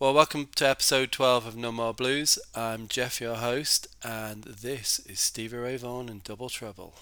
[0.00, 2.38] Well, welcome to episode 12 of No More Blues.
[2.54, 6.94] I'm Jeff, your host, and this is Stevie Ray Vaughan and Double Trouble.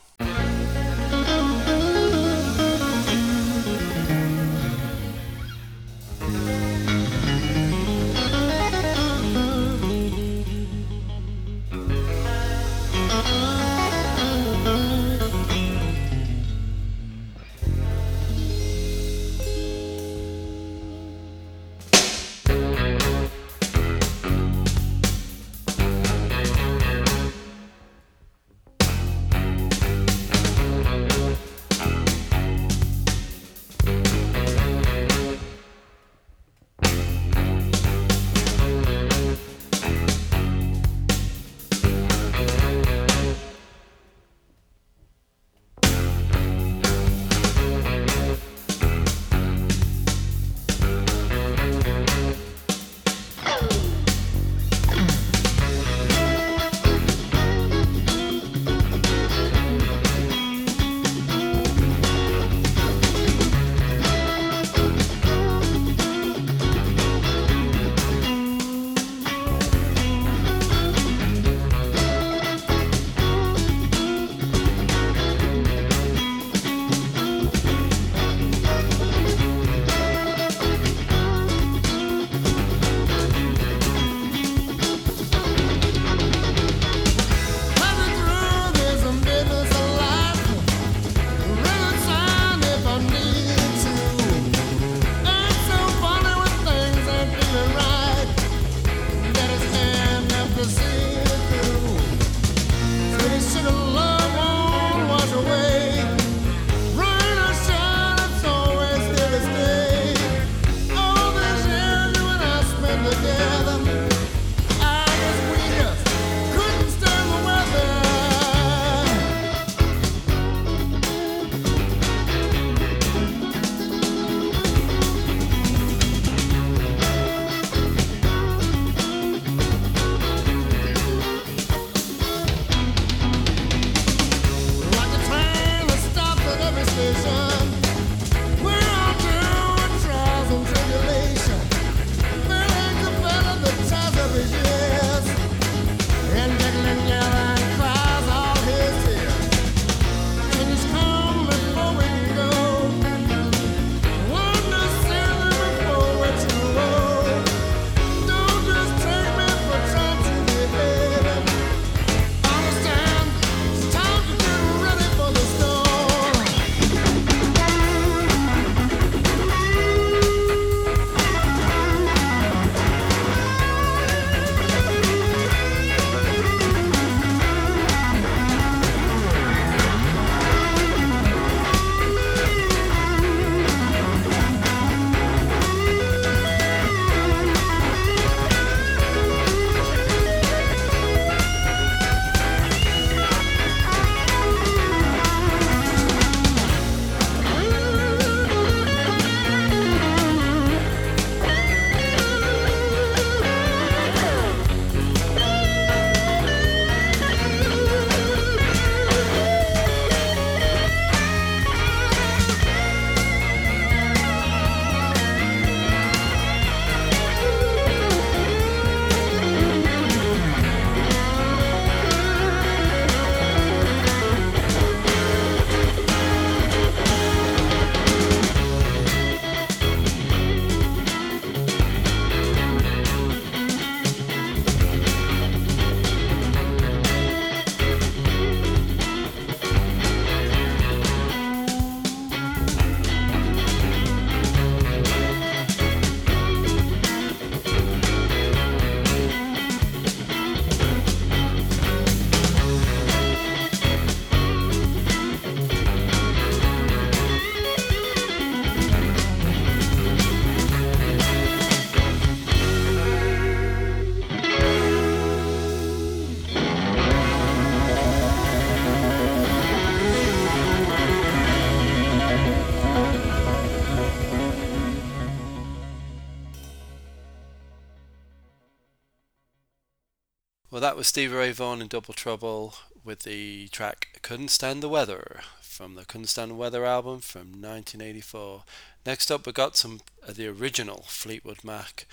[280.87, 282.75] That was Stevie Ray Vaughan in Double Trouble
[283.05, 287.61] with the track Couldn't Stand the Weather from the Couldn't Stand the Weather album from
[287.61, 288.63] 1984.
[289.05, 292.07] Next up, we got some of the original Fleetwood Mac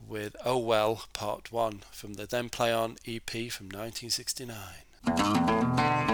[0.00, 6.13] with Oh Well Part 1 from the Then Play On EP from 1969.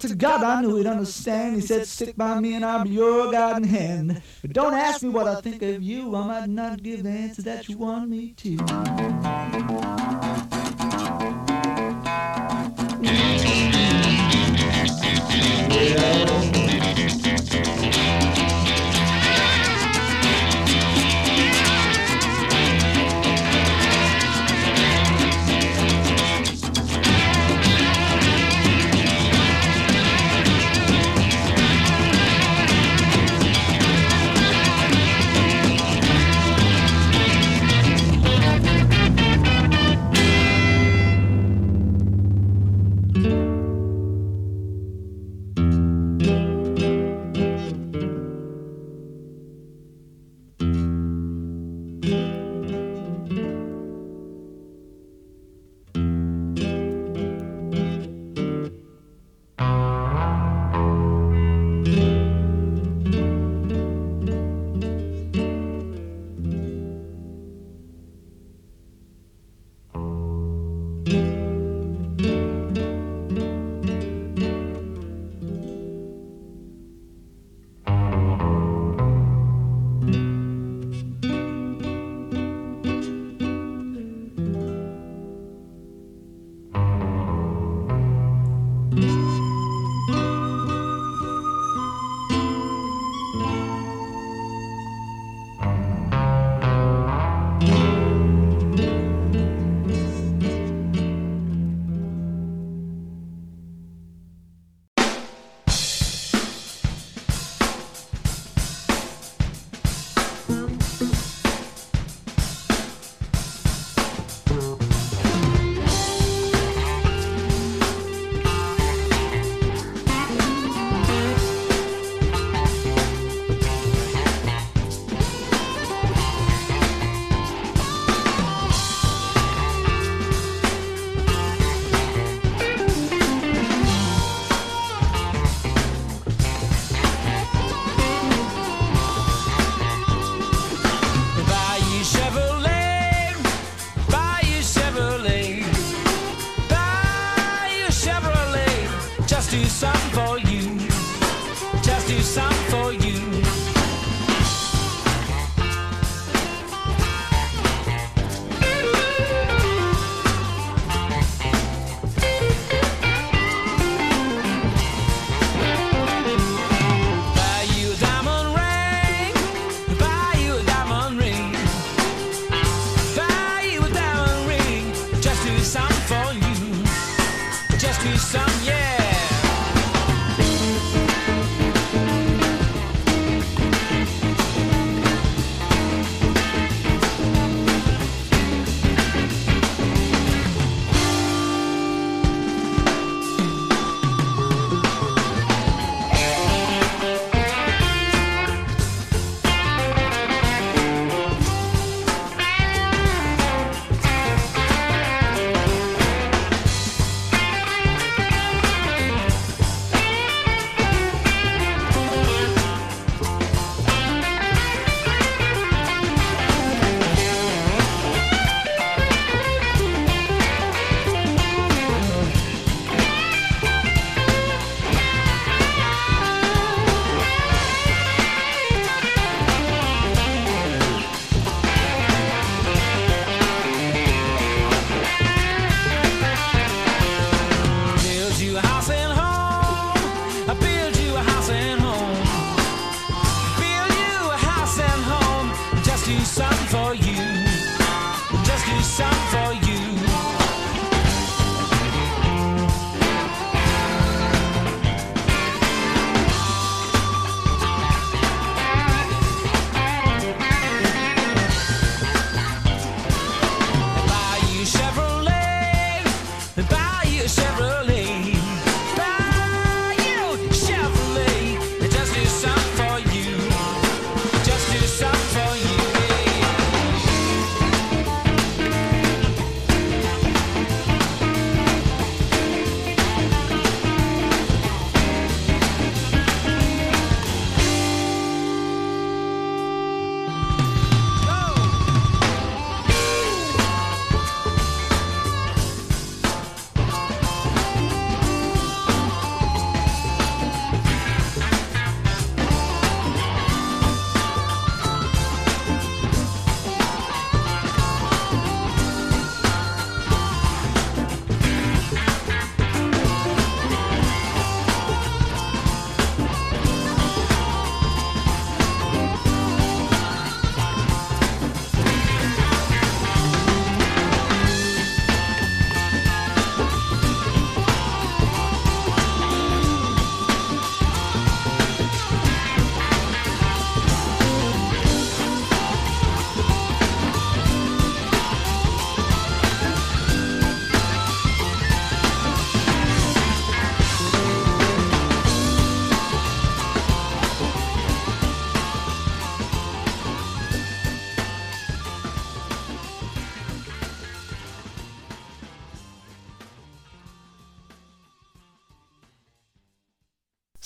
[0.00, 1.56] To God, I knew he'd understand.
[1.56, 4.22] He said, stick by me and I'll be your guiding hand.
[4.42, 6.14] But don't ask me what I think of you.
[6.14, 10.13] I might not give the answer that you want me to.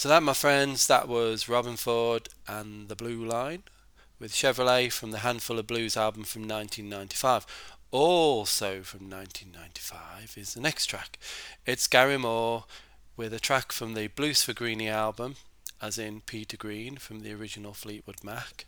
[0.09, 3.65] So that, my friends, that was Robben Ford and the Blue Line
[4.19, 7.45] with Chevrolet from the Handful of Blues album from 1995.
[7.91, 11.19] Also from 1995 is the next track.
[11.67, 12.65] It's Gary Moore
[13.19, 15.35] with a track from the Blues for Greeny album,
[15.79, 18.65] as in Peter Green from the original Fleetwood Mac.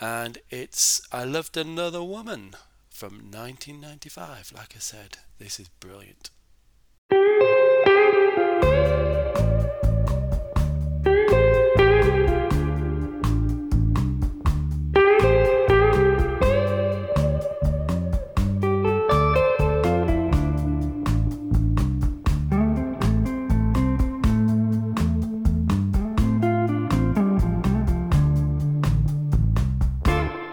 [0.00, 2.54] And it's I Loved Another Woman
[2.88, 4.52] from 1995.
[4.56, 6.30] Like I said, this is brilliant.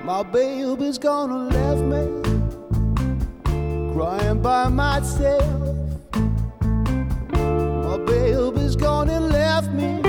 [0.09, 2.01] My baby's gonna leave me
[3.93, 5.77] crying by myself.
[7.31, 10.01] My baby's gonna leave me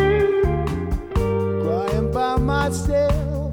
[1.62, 3.52] crying by myself.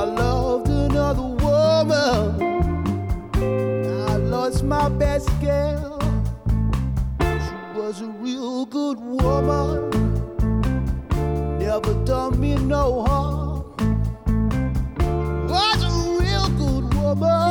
[0.00, 2.40] I loved another woman.
[4.08, 6.00] I lost my best girl.
[7.20, 9.90] She was a real good woman.
[11.58, 13.39] Never done me no harm
[17.14, 17.49] trouble.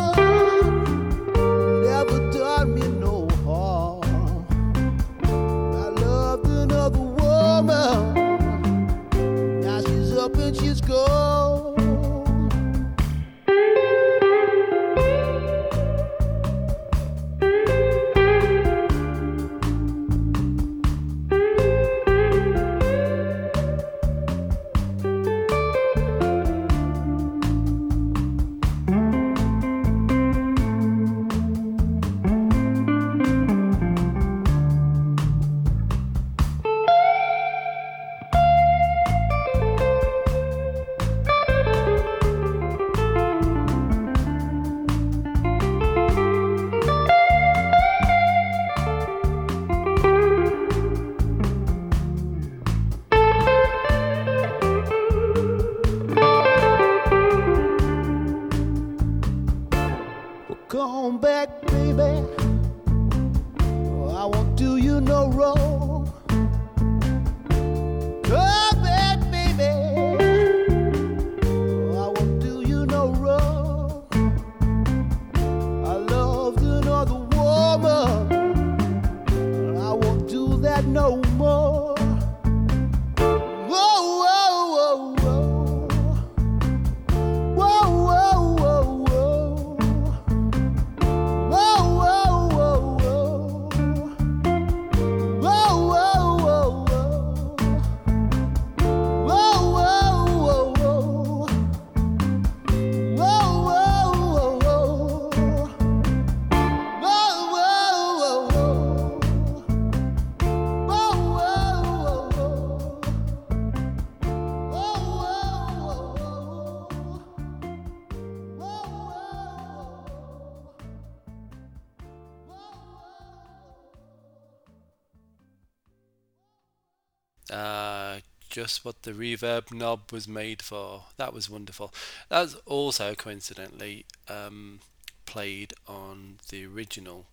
[128.70, 131.06] Just what the reverb knob was made for.
[131.18, 131.92] That was wonderful.
[132.30, 134.80] That's also coincidentally um,
[135.26, 137.26] played on the original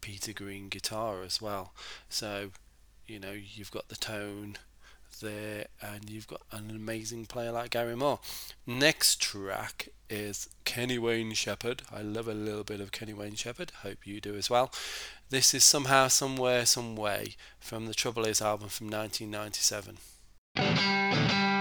[0.00, 1.72] Peter Green guitar as well.
[2.08, 2.50] So,
[3.08, 4.56] you know, you've got the tone
[5.20, 8.20] there and you've got an amazing player like Gary Moore.
[8.64, 11.82] Next track is Kenny Wayne Shepherd.
[11.92, 13.72] I love a little bit of Kenny Wayne Shepherd.
[13.82, 14.70] Hope you do as well.
[15.28, 19.98] This is Somehow, Somewhere, Some Way from the Trouble Is album from 1997.
[20.56, 21.53] Thank you.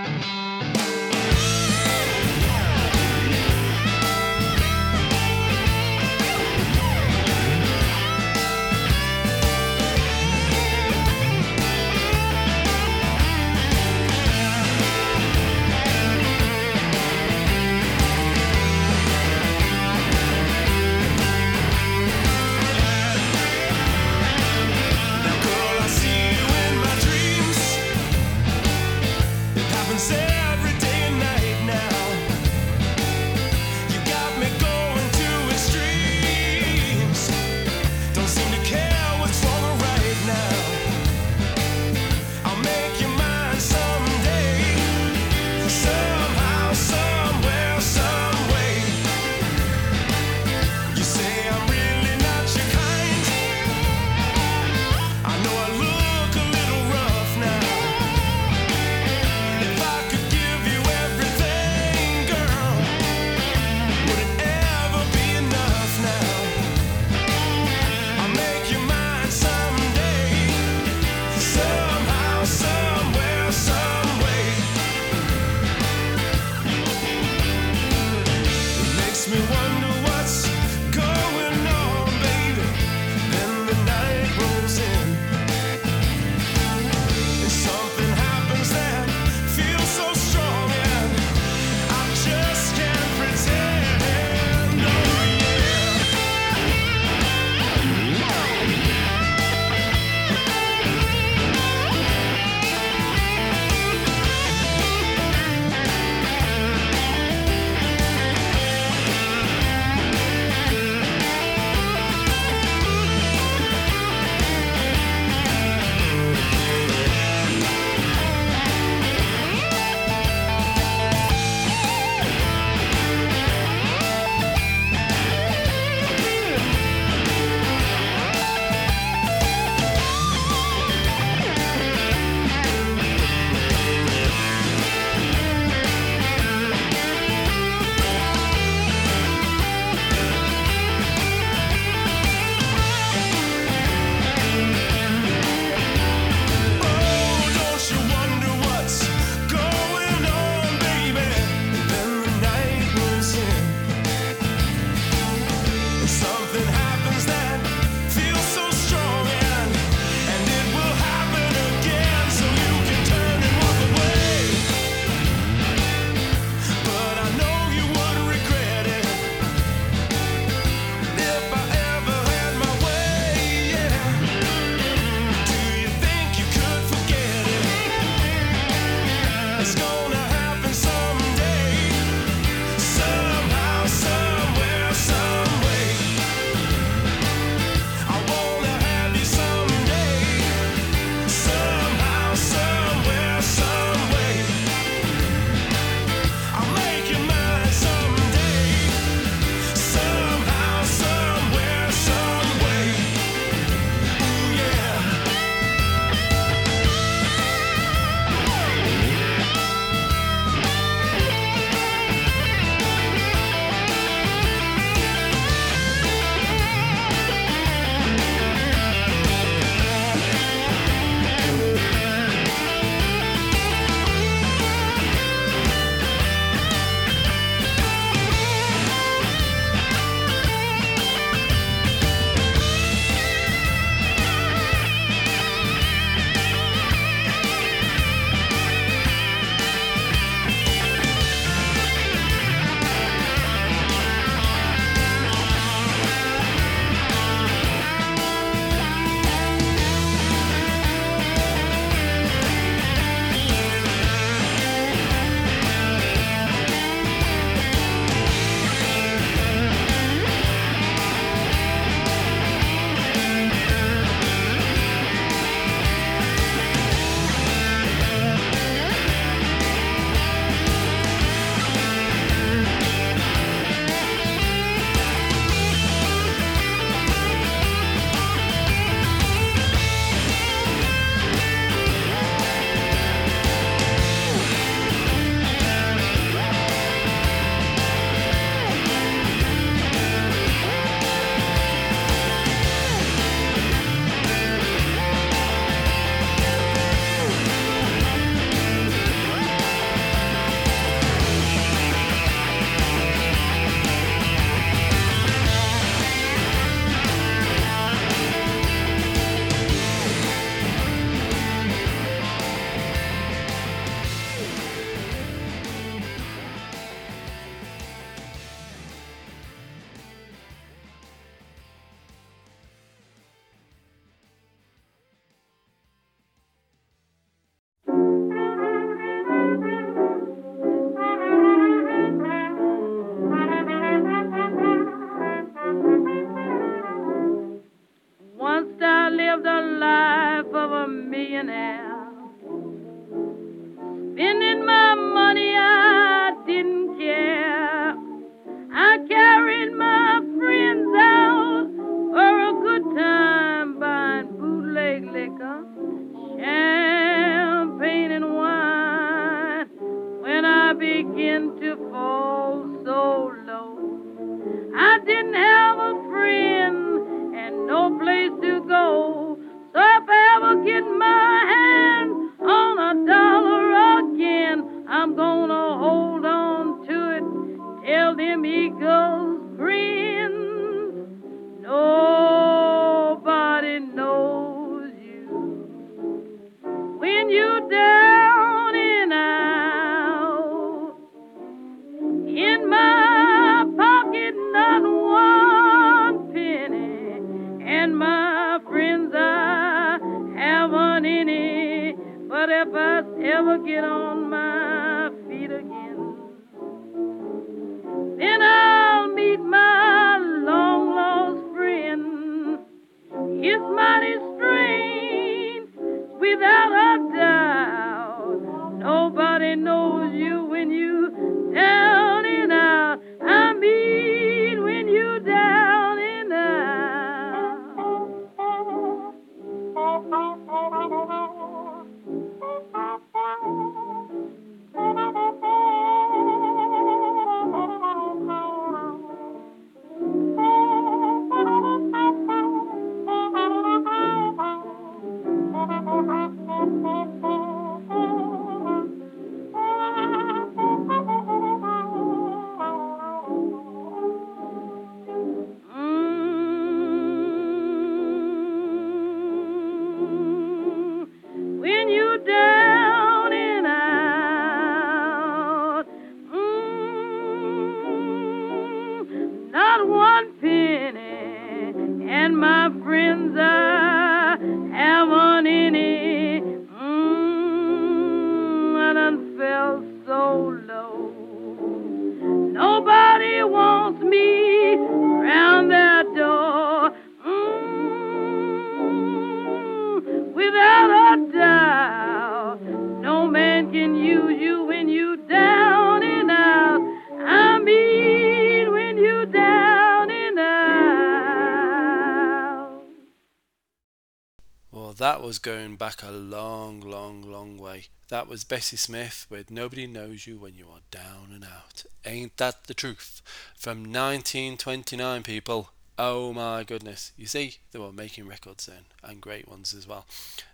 [505.24, 507.86] Was going back a long, long, long way.
[508.09, 511.86] That was Bessie Smith with Nobody Knows You When You Are Down and Out.
[512.05, 513.22] Ain't that the truth?
[513.57, 515.70] From 1929, people.
[515.98, 517.14] Oh my goodness.
[517.16, 520.05] You see, they were making records then, and great ones as well.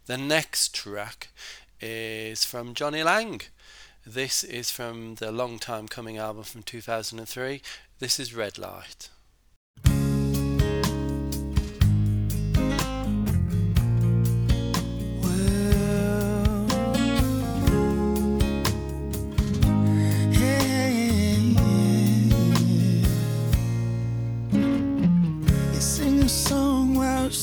[0.06, 1.30] The next track
[1.82, 3.42] is from Jonny Lang.
[4.06, 7.64] This is from the Long Time Coming album from 2003.
[7.98, 9.10] This is Red Light.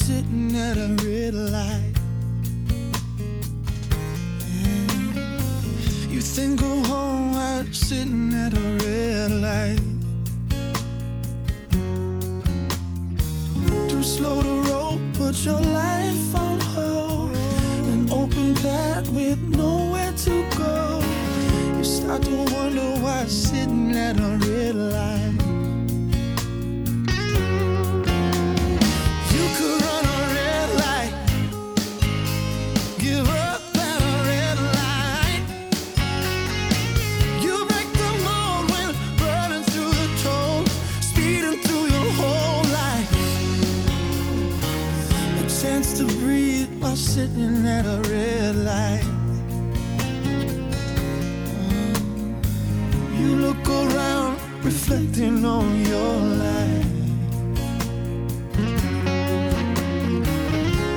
[0.06, 1.94] Sitting at a red light.
[4.54, 6.08] Yeah.
[6.08, 9.80] You think go home while sitting at a red light.
[13.88, 17.34] Too slow to roll, put your life on hold.
[17.92, 21.02] An open path with nowhere to go.
[21.76, 22.45] You start to
[47.16, 49.06] sitting at a red light.
[50.24, 50.68] Mm.
[53.18, 56.86] You look around, reflecting on your life.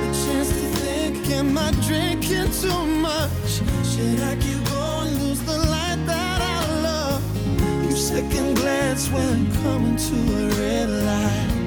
[0.04, 3.50] A chance to think, am I drinking too much?
[3.90, 7.22] Should I keep going, lose the light that I love?
[7.86, 11.59] You second glance when coming to a red light.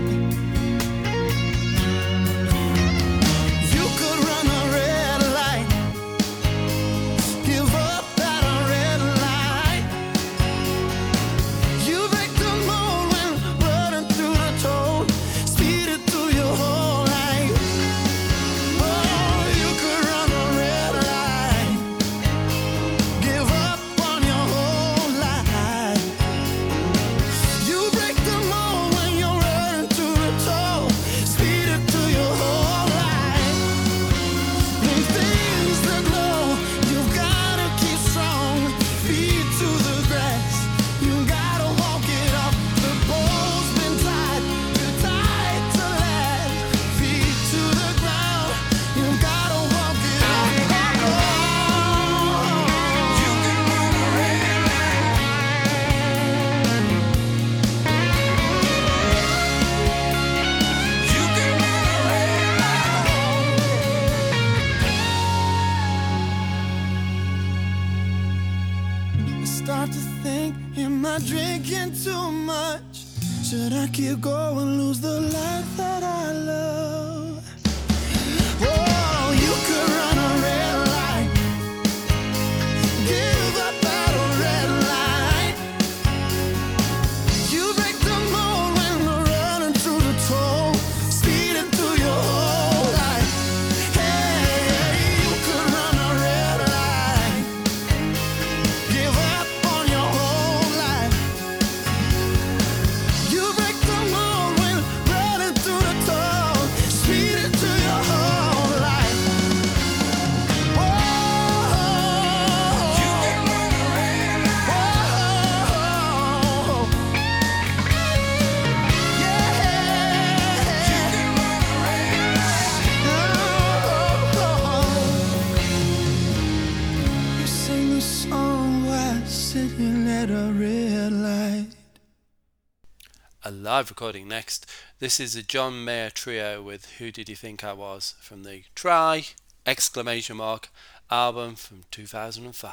[133.73, 134.69] live recording next.
[134.99, 138.65] This is a John Mayer trio with Who Did You Think I Was from the
[138.75, 139.25] Try!
[139.65, 140.69] exclamation mark
[141.09, 142.69] album from 2005.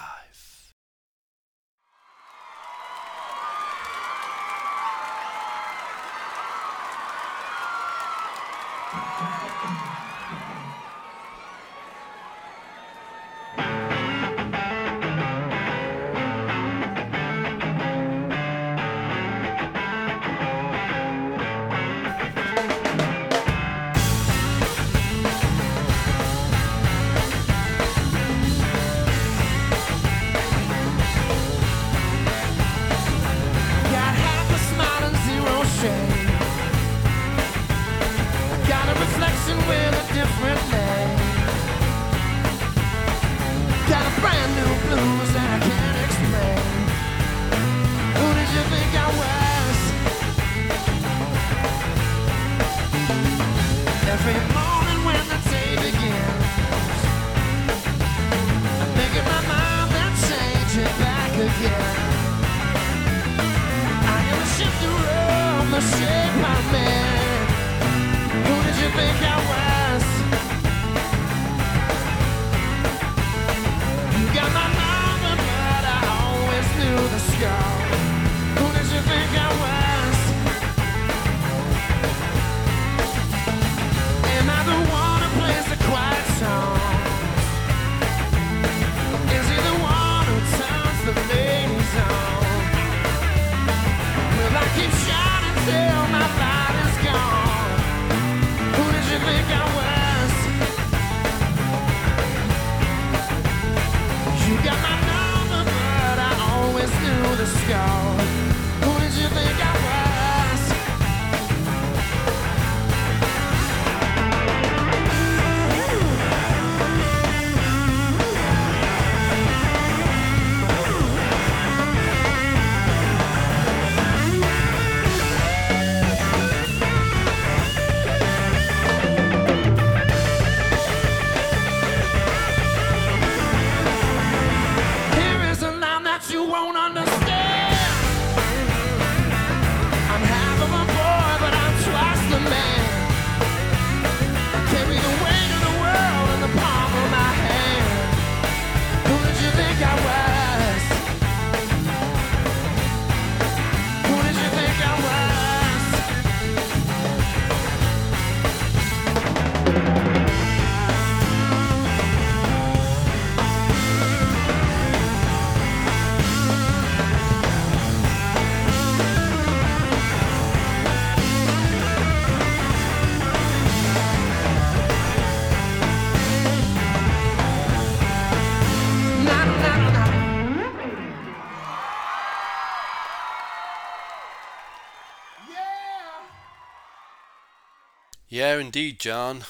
[188.41, 189.43] Yeah, indeed, John.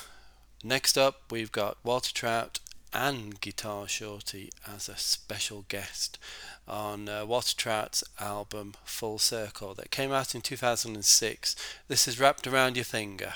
[0.65, 2.59] Next up, we've got Walter Trout
[2.93, 6.19] and Guitar Shorty as a special guest
[6.67, 11.55] on uh, Walter Trout's album Full Circle that came out in 2006.
[11.87, 13.35] This is Wrapped Around Your Finger.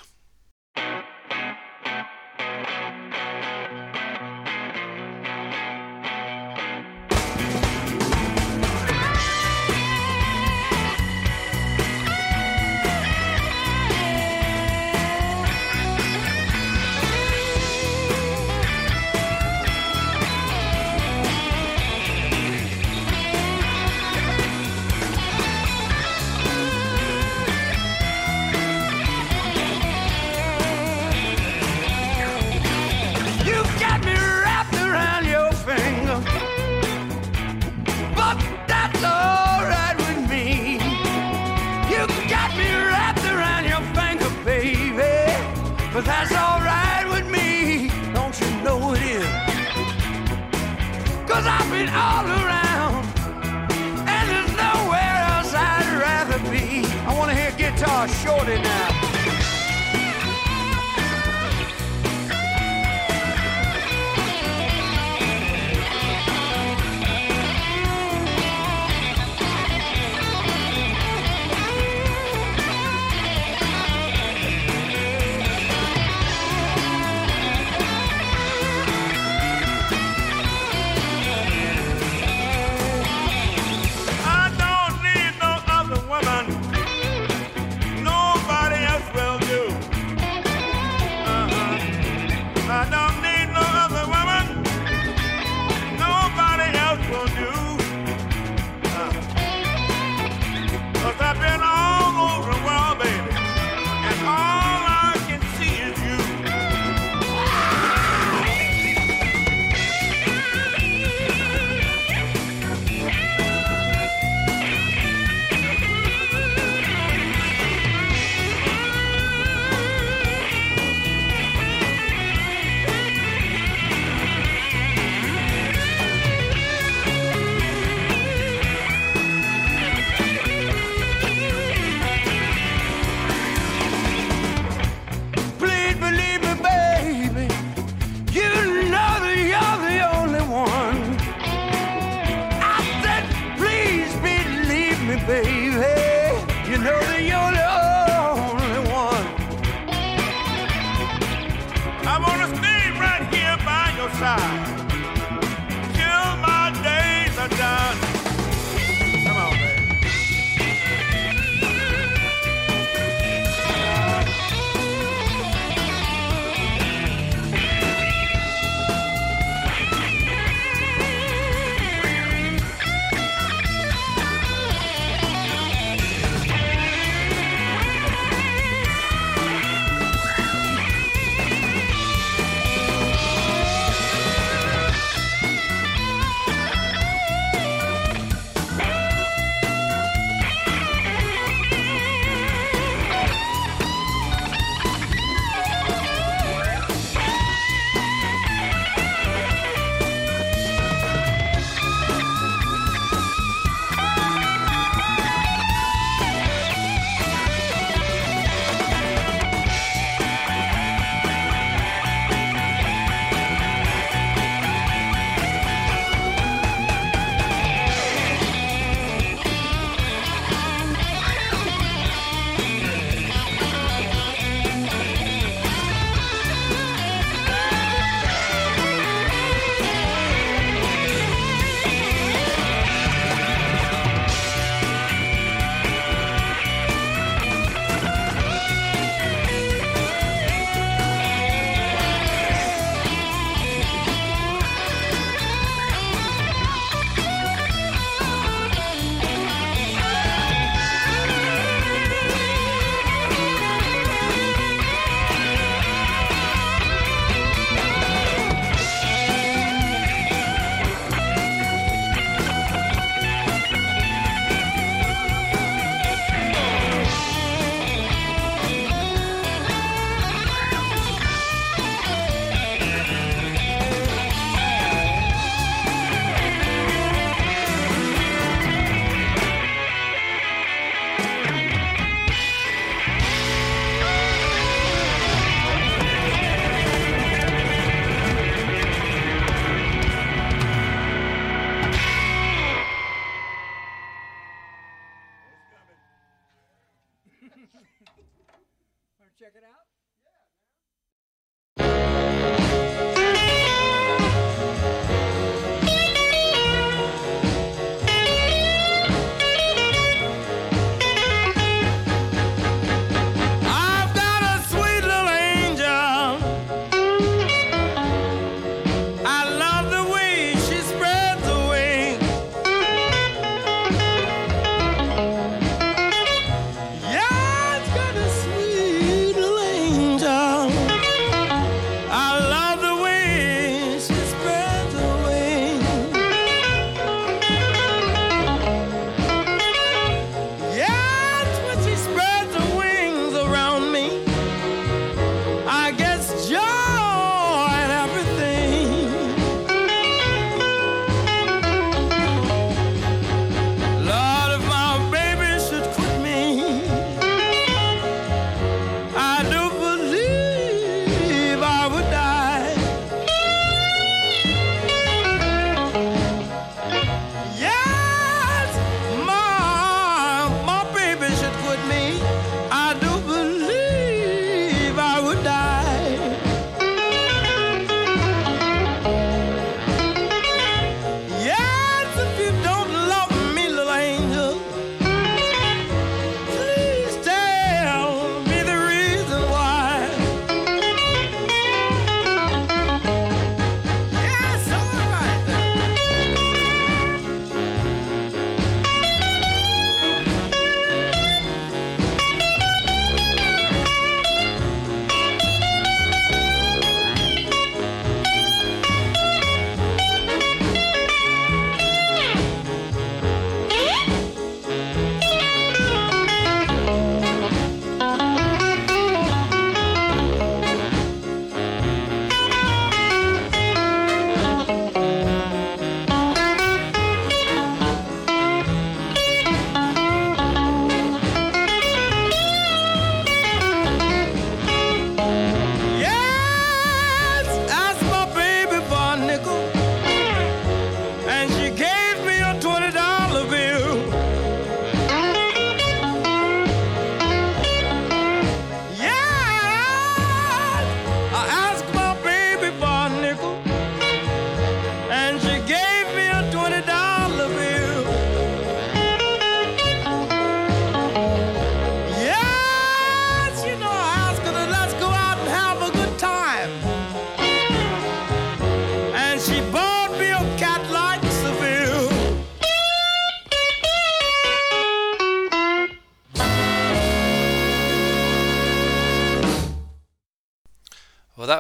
[101.17, 101.44] Cause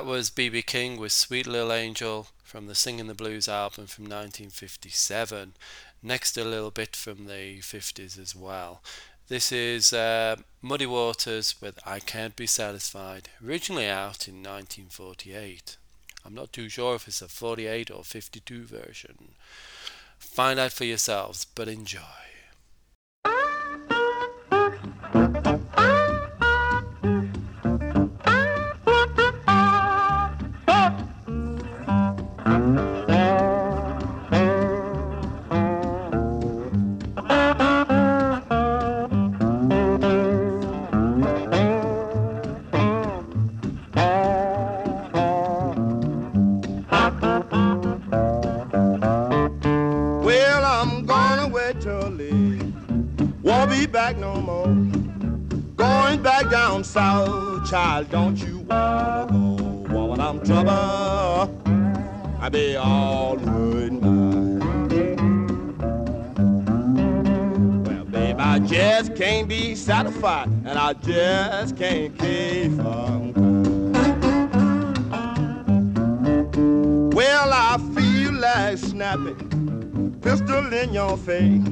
[0.04, 0.60] that was B.B.
[0.60, 5.54] King with Sweet Little Angel from the Singing the Blues album from 1957.
[6.02, 8.82] Next, a little bit from the 50s as well.
[9.28, 15.78] This is uh, Muddy Waters with I Can't Be Satisfied, originally out in 1948.
[16.22, 19.30] I'm not too sure if it's a 48 or 52 version.
[20.18, 22.00] Find out for yourselves, but enjoy.
[57.94, 59.94] Child, don't you wanna go?
[59.94, 61.48] Woman, I'm trouble.
[62.40, 64.58] I be all good mine.
[67.84, 73.32] Well, babe, I just can't be satisfied, and I just can't keep from.
[77.10, 81.62] Well, I feel like snapping pistol in your face.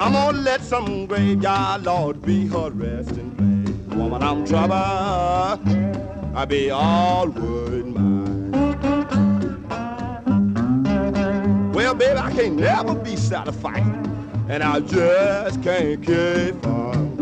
[0.00, 3.35] I'm gonna let some graveyard lord be her resting.
[3.96, 4.74] Woman, I'm trouble.
[4.74, 8.52] I be all wood mine.
[11.72, 13.82] Well, baby, I can't never be satisfied,
[14.50, 17.16] and I just can't keep on.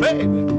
[0.00, 0.49] Baby.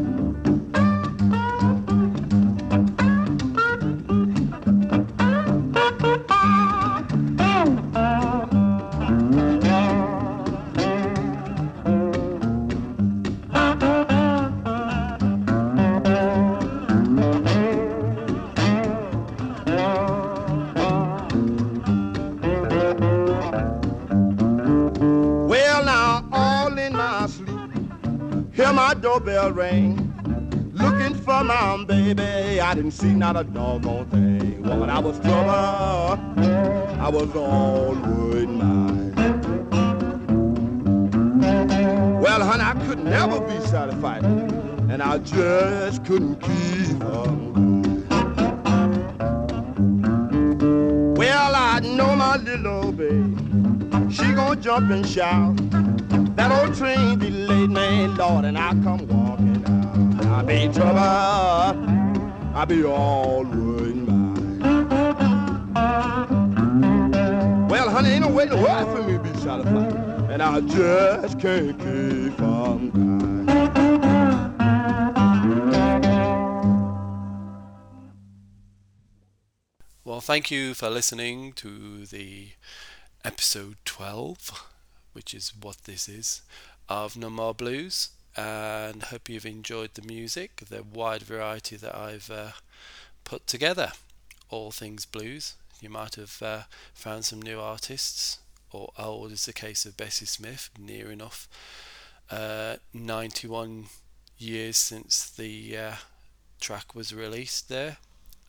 [29.41, 30.71] Doorbell ring.
[30.73, 34.63] Looking for my baby, I didn't see not a doggone thing.
[34.63, 39.15] Woman, I was trouble, I was all wood mine.
[42.21, 48.05] Well, honey, I could never be satisfied, and I just couldn't keep on.
[51.15, 53.35] Well, I know my little baby.
[54.11, 55.57] She gonna jump and shout.
[56.35, 59.05] That old train delayed me, Lord, and I come
[60.43, 60.99] be trouble.
[62.53, 64.59] I be all wood mine.
[67.69, 71.39] Well, honey, ain't no way the world for me to be satisfied, and I just
[71.39, 73.21] can't keep from crying.
[80.03, 82.49] Well, thank you for listening to the
[83.23, 84.69] episode 12,
[85.13, 86.41] which is what this is,
[86.89, 88.09] of No More Blues.
[88.35, 92.51] And hope you've enjoyed the music, the wide variety that I've uh,
[93.23, 93.91] put together.
[94.49, 95.55] All things blues.
[95.81, 96.61] You might have uh,
[96.93, 98.39] found some new artists,
[98.71, 101.47] or old is the case of Bessie Smith, near enough.
[102.29, 103.87] Uh, 91
[104.37, 105.95] years since the uh,
[106.59, 107.97] track was released there.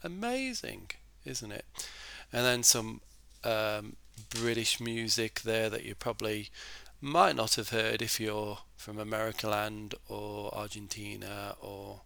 [0.04, 0.90] Amazing,
[1.24, 1.64] isn't it?
[2.32, 3.00] And then some
[3.44, 3.96] um,
[4.30, 6.50] British music there that you probably
[7.02, 12.02] might not have heard if you're from America land or Argentina or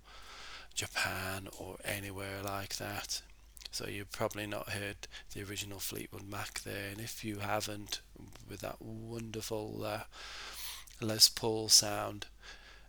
[0.74, 3.20] Japan or anywhere like that.
[3.70, 4.96] So you've probably not heard
[5.34, 8.00] the original Fleetwood Mac there, and if you haven't,
[8.48, 10.00] with that wonderful uh,
[11.02, 12.24] Les Paul sound,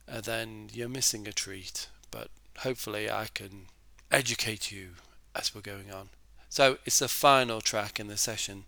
[0.10, 1.90] uh, then you're missing a treat.
[2.10, 2.30] But
[2.60, 3.66] hopefully, I can
[4.12, 4.92] educate you
[5.36, 6.08] as we're going on.
[6.48, 8.64] So it's the final track in the session,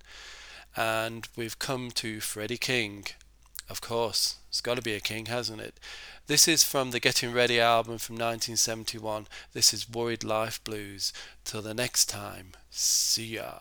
[0.76, 3.06] and we've come to Freddie King.
[3.70, 5.80] Of course, it's got to be a king, hasn't it?
[6.26, 9.28] This is from the Getting Ready album from 1971.
[9.54, 11.14] This is Worried Life Blues.
[11.46, 13.60] Till the next time, see ya.